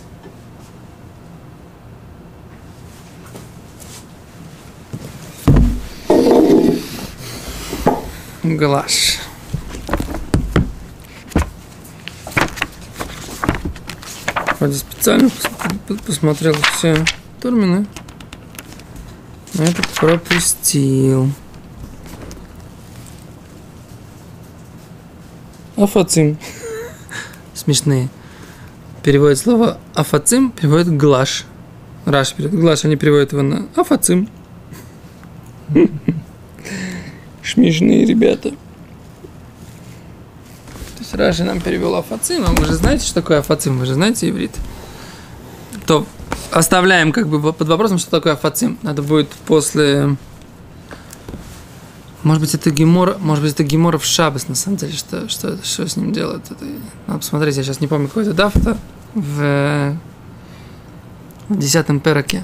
Глаш. 8.44 9.20
Вроде 14.60 14.76
специально 14.76 15.28
пос- 15.28 15.80
пос- 15.88 16.04
посмотрел 16.06 16.56
все 16.76 17.04
термины. 17.42 17.86
Но 19.54 19.64
этот 19.64 19.88
пропустил. 19.90 21.30
Афацим. 25.76 26.38
Смешные. 27.54 28.10
Переводит 29.04 29.38
слово 29.38 29.78
афацим, 29.94 30.52
переводит 30.52 30.96
глаш. 30.96 31.46
Раш 32.06 32.34
переводит 32.34 32.60
глаш, 32.60 32.86
они 32.86 32.96
переводят 32.96 33.34
его 33.34 33.42
на 33.42 33.68
афацим. 33.76 34.30
Смешные 37.44 38.06
ребята. 38.06 38.50
То 38.50 38.56
есть 41.00 41.14
Раши 41.14 41.44
нам 41.44 41.62
перевел 41.62 41.96
афацим, 41.96 42.44
а 42.46 42.52
вы 42.52 42.66
же 42.66 42.74
знаете, 42.74 43.06
что 43.06 43.16
такое 43.16 43.40
афацим, 43.40 43.78
вы 43.78 43.86
же 43.86 43.94
знаете 43.94 44.30
иврит. 44.30 44.52
То 45.86 46.06
оставляем 46.52 47.12
как 47.12 47.28
бы 47.28 47.54
под 47.54 47.68
вопросом, 47.68 47.98
что 47.98 48.12
такое 48.12 48.34
афацим. 48.34 48.78
Надо 48.82 49.02
будет 49.02 49.30
после... 49.46 50.16
Может 52.26 52.42
быть, 52.42 52.56
это 52.56 52.72
гемор, 52.72 53.18
может 53.20 53.44
быть, 53.44 53.54
это 53.54 53.64
гемор 53.64 54.00
в 54.00 54.04
шабас, 54.04 54.48
на 54.48 54.56
самом 54.56 54.78
деле, 54.78 54.94
что, 54.94 55.30
что, 55.30 55.64
что 55.64 55.88
с 55.88 55.96
ним 55.96 56.12
делают. 56.12 56.50
Это, 56.50 56.66
надо 57.06 57.20
посмотреть, 57.20 57.56
я 57.56 57.64
сейчас 57.64 57.82
не 57.82 57.86
помню, 57.86 58.08
какой 58.08 58.28
это 58.28 58.52
это 58.52 58.78
в, 59.14 59.96
в 61.48 61.56
десятом 61.60 62.00
пераке. 62.00 62.44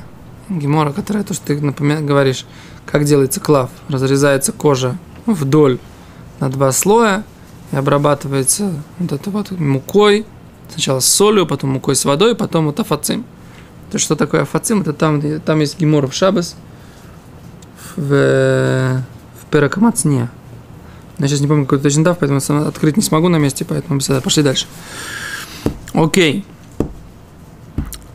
Гемора, 0.49 0.91
которая, 0.91 1.23
то, 1.23 1.33
что 1.33 1.47
ты 1.47 1.57
напомя- 1.57 2.05
говоришь, 2.05 2.45
как 2.85 3.05
делается 3.05 3.39
клав. 3.39 3.71
Разрезается 3.89 4.51
кожа 4.51 4.99
вдоль 5.25 5.79
на 6.39 6.51
два 6.51 6.71
слоя 6.73 7.23
и 7.71 7.75
обрабатывается 7.75 8.71
вот 8.99 9.11
это 9.11 9.31
вот 9.31 9.49
мукой, 9.49 10.27
сначала 10.69 10.99
с 10.99 11.07
солью, 11.07 11.47
потом 11.47 11.71
мукой 11.71 11.95
с 11.95 12.05
водой, 12.05 12.35
потом 12.35 12.67
вот 12.67 12.79
афацим. 12.79 13.25
То, 13.91 13.97
что 13.97 14.15
такое 14.15 14.43
афацим, 14.43 14.81
это 14.81 14.93
там, 14.93 15.41
там 15.41 15.59
есть 15.59 15.79
гемор 15.79 16.05
в 16.05 16.13
шабас, 16.13 16.55
в 17.95 19.03
перакамацне. 19.51 20.29
Я 21.19 21.27
сейчас 21.27 21.41
не 21.41 21.47
помню, 21.47 21.65
какой 21.65 21.79
точно 21.79 22.03
дав, 22.03 22.17
поэтому 22.17 22.39
открыть 22.67 22.97
не 22.97 23.03
смогу 23.03 23.29
на 23.29 23.37
месте, 23.37 23.63
поэтому 23.63 23.99
беседа. 23.99 24.21
Пошли 24.21 24.41
дальше. 24.41 24.65
Окей. 25.93 26.45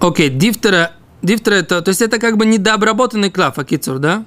Окей, 0.00 0.28
дифтера, 0.28 0.92
дифтера 1.22 1.54
это, 1.54 1.82
то 1.82 1.88
есть 1.90 2.02
это 2.02 2.18
как 2.18 2.36
бы 2.36 2.46
недообработанный 2.46 3.30
клав, 3.30 3.58
акицур, 3.58 3.98
да? 3.98 4.24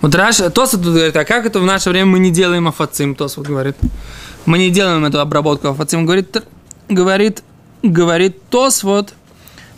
Вот 0.00 0.14
Раш, 0.16 0.36
Тосфот 0.36 0.82
тут 0.82 0.94
говорит, 0.94 1.16
а 1.16 1.24
как 1.24 1.46
это 1.46 1.60
в 1.60 1.64
наше 1.64 1.90
время 1.90 2.06
мы 2.06 2.18
не 2.18 2.32
делаем 2.32 2.66
афацим, 2.66 3.14
Тосфот 3.14 3.46
говорит. 3.46 3.76
Мы 4.46 4.58
не 4.58 4.70
делаем 4.70 5.04
эту 5.04 5.20
обработку 5.20 5.68
афацим. 5.68 6.04
Говорит, 6.04 6.42
говорит, 6.88 7.42
говорит 7.82 8.42
Тосфот, 8.50 9.14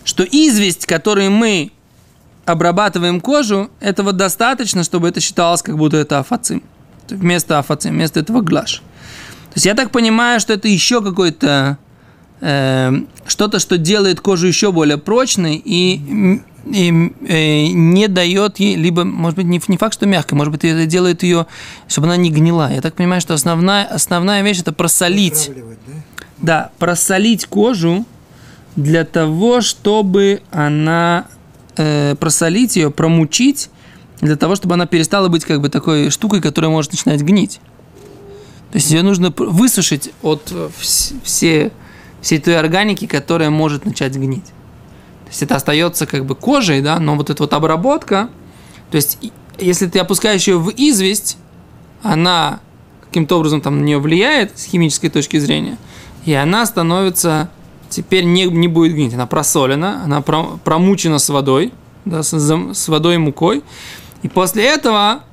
что 0.04 0.25
известь, 0.25 0.87
которой 0.87 1.28
мы 1.28 1.71
обрабатываем 2.44 3.21
кожу, 3.21 3.71
этого 3.80 4.12
достаточно, 4.12 4.85
чтобы 4.85 5.09
это 5.09 5.21
считалось, 5.21 5.62
как 5.62 5.76
будто 5.76 5.97
это 5.97 6.18
афацим. 6.18 6.62
Вместо 7.09 7.59
афацим, 7.59 7.92
вместо 7.92 8.21
этого 8.21 8.40
глаш. 8.40 8.76
То 8.76 9.56
есть 9.56 9.66
я 9.66 9.75
так 9.75 9.90
понимаю, 9.90 10.40
что 10.40 10.52
это 10.52 10.68
еще 10.68 11.02
какой-то 11.02 11.78
э, 12.40 12.92
что-то, 13.26 13.59
что 13.59 13.78
делает 13.78 14.21
кожу 14.21 14.47
еще 14.47 14.73
более 14.73 14.99
прочной 14.99 15.61
и, 15.62 16.40
не 16.66 18.09
дает 18.09 18.59
ей, 18.59 18.76
либо, 18.76 19.04
может 19.04 19.37
быть, 19.37 19.47
не, 19.47 19.61
не 19.68 19.76
факт, 19.76 19.94
что 19.94 20.06
мягкой, 20.06 20.37
может 20.37 20.52
быть, 20.52 20.64
это 20.64 20.87
делает 20.87 21.23
ее, 21.23 21.47
чтобы 21.88 22.06
она 22.06 22.16
не 22.16 22.30
гнила. 22.30 22.73
Я 22.73 22.80
так 22.80 22.94
понимаю, 22.94 23.21
что 23.21 23.35
основная, 23.35 23.85
основная 23.85 24.42
вещь 24.42 24.61
это 24.61 24.73
просолить. 24.73 25.50
Да? 25.54 25.92
Да, 26.38 26.71
просолить 26.78 27.47
кожу 27.47 28.04
для 28.76 29.04
того, 29.04 29.61
чтобы 29.61 30.42
она 30.50 31.26
э, 31.76 32.14
просолить 32.16 32.76
ее, 32.76 32.90
промучить, 32.90 33.71
для 34.21 34.37
того, 34.37 34.56
чтобы 34.56 34.75
она 34.75 34.87
перестала 34.87 35.28
быть 35.28 35.44
как 35.44 35.61
бы 35.61 35.68
такой 35.68 36.11
штукой, 36.11 36.40
которая 36.40 36.71
может 36.71 36.92
начинать 36.92 37.23
гнить. 37.23 37.61
То 38.73 38.76
есть 38.78 38.90
ее 38.90 39.02
нужно 39.02 39.33
высушить 39.37 40.11
от 40.23 40.50
э, 40.50 40.71
вс- 40.80 41.14
все, 41.23 41.71
всей 42.21 42.38
той 42.38 42.59
органики, 42.59 43.06
которая 43.06 43.50
может 43.50 43.85
начать 43.85 44.16
гнить. 44.16 44.44
Есть 45.35 45.43
это 45.43 45.57
остается 45.57 46.07
как 46.07 46.26
бы 46.26 46.37
кожей, 46.37 46.81
да, 46.81 47.00
но 47.00 47.17
вот 47.17 47.29
эта 47.29 47.43
вот 47.43 47.53
обработка, 47.55 48.29
то 48.93 48.95
есть 48.95 49.19
если 49.59 49.88
ты 49.88 49.99
опускаешь 49.99 50.47
ее 50.47 50.59
в 50.59 50.71
известь, 50.76 51.38
она 52.05 52.61
каким-то 53.07 53.38
образом 53.38 53.61
там 53.61 53.81
на 53.81 53.83
нее 53.83 53.99
влияет 53.99 54.57
с 54.57 54.64
химической 54.64 55.09
точки 55.09 55.38
зрения, 55.38 55.76
и 56.25 56.33
она 56.35 56.64
становится 56.67 57.50
теперь 57.88 58.23
не, 58.23 58.45
не 58.45 58.69
будет 58.69 58.95
гнить. 58.95 59.12
Она 59.12 59.26
просолена, 59.26 60.05
она 60.05 60.21
про- 60.21 60.57
промучена 60.62 61.19
с 61.19 61.29
водой, 61.29 61.73
да, 62.05 62.23
с, 62.23 62.33
с 62.33 62.88
водой 62.88 63.17
и 63.17 63.19
мукой. 63.19 63.64
И 64.23 64.29
после 64.29 64.64
этого 64.64 65.25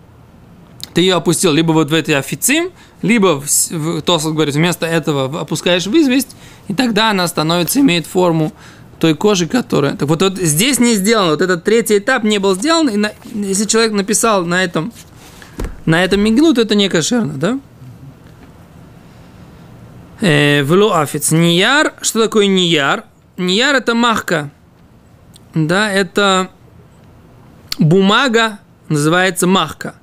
ты 0.95 1.01
ее 1.01 1.13
опустил 1.13 1.53
либо 1.53 1.73
вот 1.73 1.91
в 1.91 1.93
этой 1.93 2.15
официм, 2.15 2.71
либо, 3.03 3.39
в, 3.39 3.45
в, 3.69 4.01
Тосфот 4.01 4.33
говорит, 4.33 4.55
вместо 4.55 4.87
этого 4.87 5.41
опускаешь 5.41 5.85
в 5.85 5.95
известь, 5.95 6.35
и 6.67 6.73
тогда 6.73 7.11
она 7.11 7.27
становится, 7.27 7.81
имеет 7.81 8.07
форму 8.07 8.51
той 9.01 9.15
кожи, 9.15 9.47
которая... 9.47 9.95
Так 9.97 10.07
вот, 10.07 10.21
вот 10.21 10.37
здесь 10.37 10.79
не 10.79 10.93
сделано, 10.95 11.31
вот 11.31 11.41
этот 11.41 11.63
третий 11.63 11.97
этап 11.97 12.23
не 12.23 12.37
был 12.37 12.55
сделан, 12.55 12.87
и 12.87 12.97
на- 12.97 13.11
если 13.33 13.65
человек 13.65 13.91
написал 13.93 14.45
на 14.45 14.63
этом, 14.63 14.93
на 15.85 16.03
этом 16.03 16.21
мигну, 16.21 16.53
то 16.53 16.61
это 16.61 16.75
не 16.75 16.87
кошерно, 16.87 17.33
да? 17.33 17.59
Э, 20.21 20.63
Вло 20.63 20.93
афиц. 20.99 21.31
Нияр. 21.31 21.93
Что 22.01 22.23
такое 22.23 22.45
нияр? 22.45 23.05
Нияр 23.37 23.75
это 23.75 23.95
махка. 23.95 24.51
Да, 25.55 25.91
это 25.91 26.49
бумага, 27.79 28.59
называется 28.87 29.47
махка. 29.47 29.95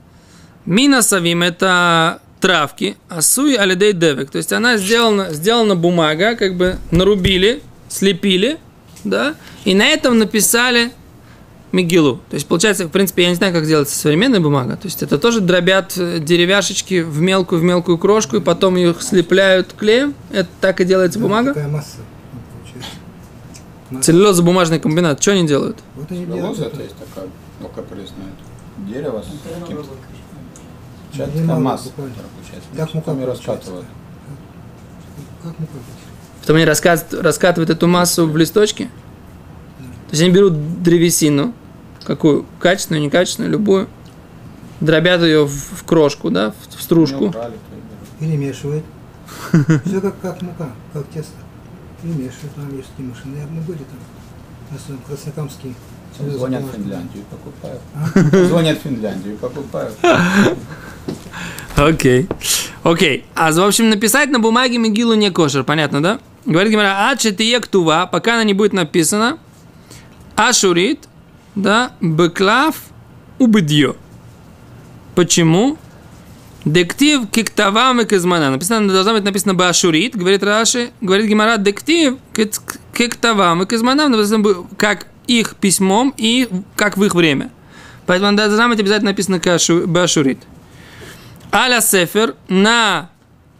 Минасавим 0.66 1.42
это 1.42 2.20
травки, 2.40 2.96
асуи 3.08 3.54
алидей 3.54 3.92
девек. 3.92 4.30
То 4.30 4.38
есть 4.38 4.52
она 4.52 4.76
сделана, 4.76 5.32
сделана 5.32 5.76
бумага, 5.76 6.34
как 6.34 6.56
бы 6.56 6.76
нарубили, 6.90 7.62
слепили, 7.88 8.58
да, 9.04 9.34
и 9.64 9.74
на 9.74 9.86
этом 9.86 10.18
написали 10.18 10.92
Мигилу. 11.72 12.20
То 12.30 12.34
есть, 12.34 12.46
получается, 12.46 12.86
в 12.86 12.90
принципе, 12.90 13.24
я 13.24 13.28
не 13.28 13.34
знаю, 13.34 13.52
как 13.52 13.66
делается 13.66 13.96
современная 13.96 14.40
бумага. 14.40 14.76
То 14.76 14.86
есть, 14.86 15.02
это 15.02 15.18
тоже 15.18 15.40
дробят 15.40 15.94
э, 15.98 16.18
деревяшечки 16.18 17.02
в 17.02 17.20
мелкую, 17.20 17.60
в 17.60 17.64
мелкую 17.64 17.98
крошку, 17.98 18.36
и 18.36 18.40
потом 18.40 18.76
их 18.76 19.02
слепляют 19.02 19.74
клеем. 19.74 20.14
Это 20.30 20.48
так 20.60 20.80
и 20.80 20.84
делается 20.84 21.18
бумага. 21.18 21.52
Такая 21.52 21.68
масса 21.68 21.98
ну, 22.32 22.40
получается. 22.58 22.96
Масса. 23.90 24.10
Целлюлозно-бумажный 24.10 24.80
комбинат. 24.80 25.20
Что 25.20 25.32
они 25.32 25.46
делают? 25.46 25.78
Вот 25.94 26.10
они 26.10 26.24
делают 26.24 26.56
Целлюлоза 26.56 26.64
это. 26.64 26.82
есть 26.82 26.96
такая 26.96 27.28
мелкопресная 27.60 28.32
дерево 28.78 29.22
с 29.22 29.26
каким-то 29.60 29.88
такая 31.12 31.58
масса, 31.58 31.90
получается. 31.90 32.68
Как 32.76 32.94
мука 32.94 33.06
Потом 33.06 33.20
ее 33.20 33.26
получается. 33.26 33.50
раскатывают. 33.50 33.86
Как 35.42 35.58
мука 35.58 35.72
будет? 35.72 36.07
Потом 36.48 36.56
они 36.56 36.64
раскат- 36.64 37.20
раскатывают 37.20 37.68
эту 37.68 37.86
массу 37.88 38.26
в 38.26 38.34
листочки. 38.34 38.84
То 40.06 40.12
есть, 40.12 40.22
они 40.22 40.32
берут 40.32 40.82
древесину, 40.82 41.52
какую? 42.04 42.46
Качественную, 42.58 43.04
некачественную, 43.04 43.52
любую. 43.52 43.86
Дробят 44.80 45.20
ее 45.20 45.44
в, 45.44 45.50
в 45.52 45.84
крошку, 45.84 46.30
да, 46.30 46.52
в, 46.52 46.78
в 46.78 46.80
стружку. 46.82 47.34
Перемешивает. 48.18 48.82
Все 49.84 50.00
как, 50.00 50.18
как 50.22 50.40
мука, 50.40 50.70
как 50.94 51.04
тесто. 51.08 51.32
Перемешивает. 52.00 52.54
Там 52.56 52.74
есть 52.74 52.88
такие 52.96 53.10
машины. 53.10 53.36
Я- 53.36 53.46
Мы 53.46 53.60
были 53.60 53.80
там. 53.80 54.98
Потом 55.26 55.50
Серьезно, 56.16 56.38
Звонят 56.38 56.62
в. 56.62 56.72
Финляндию 56.72 57.24
и 57.24 57.26
покупают. 57.30 58.48
Звонят 58.48 58.78
в 58.78 58.82
Финляндию 58.84 59.34
и 59.34 59.36
покупают. 59.36 59.94
Окей. 61.76 62.26
Окей. 62.84 63.26
А, 63.34 63.52
в 63.52 63.60
общем, 63.60 63.90
написать 63.90 64.30
на 64.30 64.38
бумаге 64.38 64.78
Мигилу 64.78 65.12
не 65.12 65.30
кошер, 65.30 65.62
понятно, 65.62 66.02
да? 66.02 66.20
Говорит 66.48 66.72
Гимара, 66.72 67.10
а 67.10 67.16
четые 67.16 67.60
ктува, 67.60 68.06
пока 68.06 68.36
она 68.36 68.44
не 68.44 68.54
будет 68.54 68.72
написана, 68.72 69.36
ашурит, 70.34 71.06
да, 71.54 71.92
беклав, 72.00 72.74
убедье. 73.38 73.96
Почему? 75.14 75.76
Дектив 76.64 77.28
киктавам 77.30 78.00
и 78.00 78.06
казмана. 78.06 78.50
Написано, 78.50 78.90
должно 78.90 79.12
быть 79.12 79.24
написано 79.24 79.52
башурит, 79.52 80.16
говорит 80.16 80.42
Раши, 80.42 80.90
говорит 81.02 81.26
Гимара, 81.26 81.58
дектив 81.58 82.16
киктавам 82.94 83.62
и 83.64 83.66
казманам, 83.66 84.10
написано 84.10 84.66
как 84.78 85.06
их 85.26 85.54
письмом 85.56 86.14
и 86.16 86.48
как 86.76 86.96
в 86.96 87.04
их 87.04 87.14
время. 87.14 87.50
Поэтому 88.06 88.34
должна 88.34 88.68
быть 88.68 88.80
обязательно 88.80 89.10
написано 89.10 89.38
башурит. 89.86 90.38
Аля 91.52 91.82
Сефер 91.82 92.36
на 92.48 93.10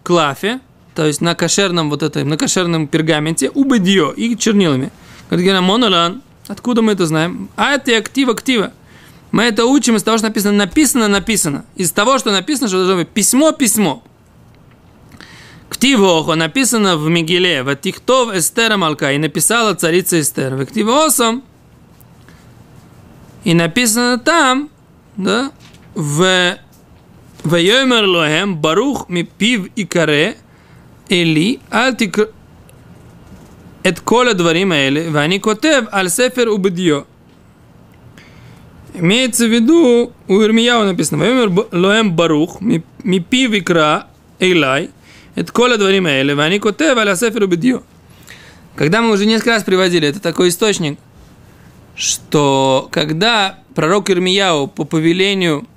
клафе, 0.05 0.61
то 0.99 1.07
есть 1.07 1.21
на 1.21 1.37
кошерном 1.37 1.91
вот 1.91 2.03
этой, 2.03 2.25
на 2.25 2.37
кошерном 2.37 2.89
пергаменте, 2.89 3.51
убедио 3.51 4.11
и 4.11 4.37
чернилами. 4.37 4.91
Говорит, 5.31 5.61
монолан, 5.61 6.23
откуда 6.49 6.83
мы 6.83 6.91
это 6.91 7.07
знаем? 7.07 7.51
А 7.55 7.75
это 7.75 7.97
актива 7.97 8.33
актива. 8.33 8.73
Мы 9.31 9.45
это 9.45 9.65
учим 9.67 9.95
из 9.95 10.03
того, 10.03 10.19
что 10.19 10.27
написано, 10.27 10.55
написано, 10.55 11.07
написано. 11.07 11.65
Из 11.77 11.93
того, 11.93 12.19
что 12.19 12.33
написано, 12.33 12.67
что 12.67 12.79
должно 12.79 12.97
быть 12.97 13.11
письмо, 13.11 13.53
письмо. 13.53 14.03
Ктивохо 15.71 16.35
написано 16.35 16.97
в 16.97 17.09
Мигеле, 17.09 17.63
в 17.63 17.77
Тихтов 17.77 18.35
Эстера 18.35 18.77
Малка, 18.77 19.13
и 19.13 19.19
написала 19.19 19.75
царица 19.75 20.19
Эстер. 20.19 20.57
В 20.57 20.67
Ктивосом, 20.67 21.45
и 23.45 23.55
написано 23.55 24.19
там, 24.19 24.69
да, 25.17 25.53
в 25.95 26.57
Вейомер 27.45 28.05
Лоэм 28.05 28.57
Барух 28.57 29.09
Мипив 29.09 29.69
и 29.77 29.85
Каре, 29.85 30.39
אל 31.12 31.94
תקרא 31.98 32.26
את 33.88 34.00
כל 34.00 34.28
הדברים 34.28 34.72
האלה 34.72 35.02
ואני 35.12 35.42
כותב 35.42 35.84
על 35.92 36.10
ספר 36.10 36.54
ובדיו. 36.54 37.02
Имеется 38.96 39.48
в 39.48 39.52
виду, 39.52 40.14
у 40.28 40.42
Ирмияу 40.44 40.84
написано, 40.84 41.18
«Ваимер 41.18 41.68
лоэм 41.72 42.12
барух, 42.12 42.62
мипи 42.62 43.48
викра 43.48 44.08
эйлай, 44.40 44.92
это 45.34 45.52
кола 45.52 45.78
дворим 45.78 46.06
эйле, 46.06 46.36
вани 46.36 46.60
котев 46.60 46.96
аля 46.98 47.16
сефер 47.16 47.44
убедио». 47.44 47.82
Когда 48.76 49.02
мы 49.02 49.12
уже 49.12 49.26
несколько 49.26 49.52
раз 49.52 49.64
приводили, 49.64 50.08
это 50.08 50.20
такой 50.20 50.50
источник, 50.50 51.00
что 51.96 52.88
когда 52.92 53.60
пророк 53.74 54.10
Ирмияу 54.10 54.68
по 54.68 54.84
повелению 54.84 55.68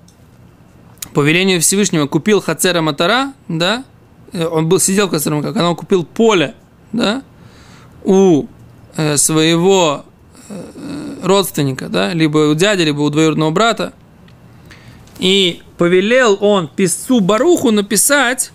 по 1.15 1.21
велению 1.21 1.63
Всевышнего 1.63 2.07
купил 2.07 2.43
Хацера 2.43 2.83
Матара, 2.83 3.33
да, 3.49 3.79
э, 3.79 3.90
он 4.34 4.70
был, 4.70 4.80
сидел 4.80 5.08
в 5.08 5.12
Матара, 5.12 5.42
когда 5.42 5.70
он 5.70 5.76
купил 5.76 6.04
поле, 6.04 6.56
да, 6.92 7.24
у 8.04 8.48
э, 8.96 9.18
своего 9.18 10.06
э, 10.50 11.16
родственника, 11.24 11.90
да, 11.90 12.14
либо 12.14 12.50
у 12.50 12.56
дяди, 12.56 12.84
либо 12.84 13.02
у 13.02 13.10
двоюродного 13.10 13.52
брата, 13.52 13.94
и 15.20 15.62
повелел 15.78 16.38
он 16.42 16.68
писцу 16.68 17.20
Баруху 17.20 17.72
написать, 17.72 18.52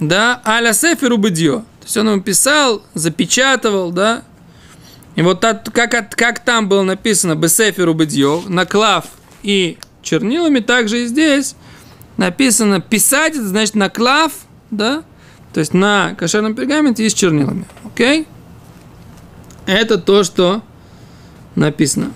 да, 0.00 0.40
аля 0.44 0.72
сеферу 0.72 1.16
бедио. 1.16 1.58
То 1.60 1.84
есть 1.84 1.96
он 1.98 2.08
ему 2.10 2.20
писал, 2.20 2.82
запечатывал, 2.94 3.92
да, 3.92 4.24
И 5.14 5.22
вот 5.22 5.40
так, 5.40 5.64
как, 5.72 6.14
как 6.14 6.44
там 6.44 6.68
было 6.68 6.82
написано 6.82 7.34
Бесеферу 7.36 7.94
Бедьё, 7.94 8.42
на 8.48 8.66
клав 8.66 9.04
и 9.42 9.78
чернилами, 10.02 10.60
также 10.60 11.04
и 11.04 11.06
здесь 11.06 11.54
написано 12.16 12.80
писать, 12.80 13.34
это 13.34 13.46
значит 13.46 13.74
наклав, 13.74 14.32
да? 14.70 15.02
То 15.52 15.60
есть 15.60 15.74
на 15.74 16.14
кошерном 16.14 16.54
пергаменте 16.54 17.06
и 17.06 17.08
с 17.08 17.14
чернилами. 17.14 17.66
Окей? 17.84 18.26
Это 19.66 19.98
то, 19.98 20.22
что 20.22 20.62
написано. 21.54 22.12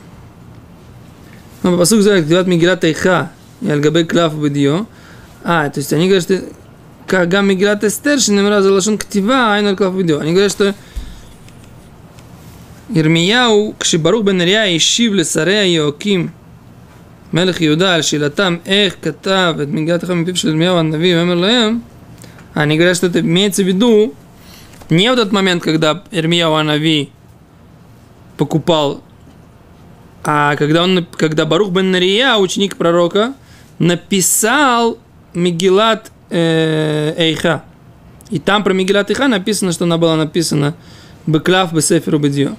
Но 1.62 1.76
по 1.76 1.84
сути 1.84 2.02
говорят, 2.02 2.46
и 2.46 2.46
Мигила 2.46 2.76
и 2.76 2.94
Яльгабе 3.60 4.04
Клав 4.04 4.34
Бедио. 4.34 4.86
А, 5.42 5.68
то 5.68 5.80
есть 5.80 5.92
они 5.92 6.06
говорят, 6.06 6.24
что 6.24 6.42
Кагам 7.06 7.48
Мигила 7.48 7.76
Тестер, 7.76 8.20
Шинемра 8.20 8.62
Залашон 8.62 8.98
Ктива, 8.98 9.54
Айнар 9.54 9.76
Клав 9.76 9.96
Бедио. 9.96 10.20
Они 10.20 10.32
говорят, 10.32 10.52
что 10.52 10.74
Ирмияу, 12.88 13.74
Кшибарух 13.78 14.24
Бен 14.24 14.40
Рия, 14.42 14.78
саре 14.78 15.08
Лесарея, 15.08 15.82
Йоаким, 15.82 16.32
מלך 17.33 17.61
יהודה, 17.61 17.95
על 17.95 18.01
שאלתם 18.01 18.57
איך 18.65 18.95
כתב 19.01 19.55
את 19.63 19.67
מגילת 19.67 20.03
אחד 20.03 20.13
מפיו 20.13 20.35
של 20.35 20.47
ירמיהו 20.47 20.77
הנביא, 20.77 21.17
ואומר 21.17 21.35
להם, 21.35 21.79
אני 22.55 22.77
говорю, 22.77 22.95
что 22.95 23.07
это 23.07 23.19
имеется 23.19 23.63
в 23.63 23.67
виду 23.67 24.13
не 24.89 25.11
в 25.11 25.15
тот 25.15 25.31
момент, 25.31 25.63
когда 25.63 26.03
Ирмияу 26.11 26.53
Анави 26.55 27.09
покупал, 28.37 29.01
а 30.23 30.55
когда, 30.55 30.83
он, 30.83 31.05
когда 31.17 31.45
Барух 31.45 31.71
бен 31.71 31.91
Нария, 31.91 32.35
ученик 32.37 32.77
пророка, 32.77 33.33
написал 33.79 34.97
Мигилат 35.33 36.11
э, 36.29 37.13
Эйха. 37.17 37.63
И 38.29 38.39
там 38.39 38.63
про 38.63 38.73
Мигилат 38.73 39.09
Эйха 39.09 39.27
написано, 39.27 39.71
что 39.71 39.85
она 39.85 39.97
была 39.97 40.15
написана 40.15 40.75
Беклав 41.27 41.73
Бесеферу 41.73 42.19
Бедио. 42.19 42.55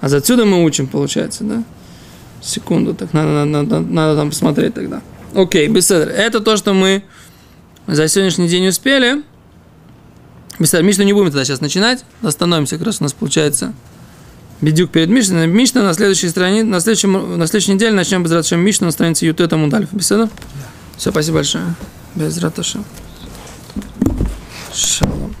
А 0.00 0.08
за 0.08 0.18
отсюда 0.18 0.44
мы 0.44 0.62
учим, 0.62 0.86
получается, 0.86 1.44
да? 1.44 1.62
Секунду, 2.41 2.93
так 2.93 3.13
надо, 3.13 3.45
надо, 3.45 3.47
надо, 3.47 3.79
надо 3.79 4.15
там 4.15 4.29
посмотреть 4.29 4.73
тогда. 4.73 5.01
Окей, 5.35 5.67
беседер. 5.67 6.09
Это 6.09 6.39
то, 6.39 6.57
что 6.57 6.73
мы 6.73 7.03
за 7.87 8.07
сегодняшний 8.07 8.47
день 8.47 8.67
успели. 8.67 9.23
Беседер, 10.57 10.83
Мишну 10.83 11.03
не 11.03 11.13
будем 11.13 11.27
тогда 11.27 11.45
сейчас 11.45 11.61
начинать. 11.61 12.03
Остановимся, 12.21 12.77
как 12.77 12.87
раз 12.87 12.99
у 12.99 13.03
нас 13.03 13.13
получается 13.13 13.73
Бедюк 14.61 14.91
перед 14.91 15.09
Мишной. 15.09 15.47
Мишна 15.47 15.83
на 15.83 15.93
следующей 15.93 16.29
странице, 16.29 16.65
на, 16.65 16.79
следующем, 16.81 17.37
на 17.37 17.47
следующей 17.47 17.73
неделе 17.73 17.93
начнем 17.93 18.23
без 18.23 18.31
Раташем 18.31 18.59
Мишну 18.59 18.87
на 18.87 18.91
странице 18.91 19.25
Ютета 19.25 19.55
Мудальф. 19.57 19.93
Беседа? 19.93 20.29
Все, 20.97 21.11
спасибо 21.11 21.35
большое. 21.35 21.63
Без 22.15 22.37
Раташем. 22.39 22.83
Шалом. 24.73 25.35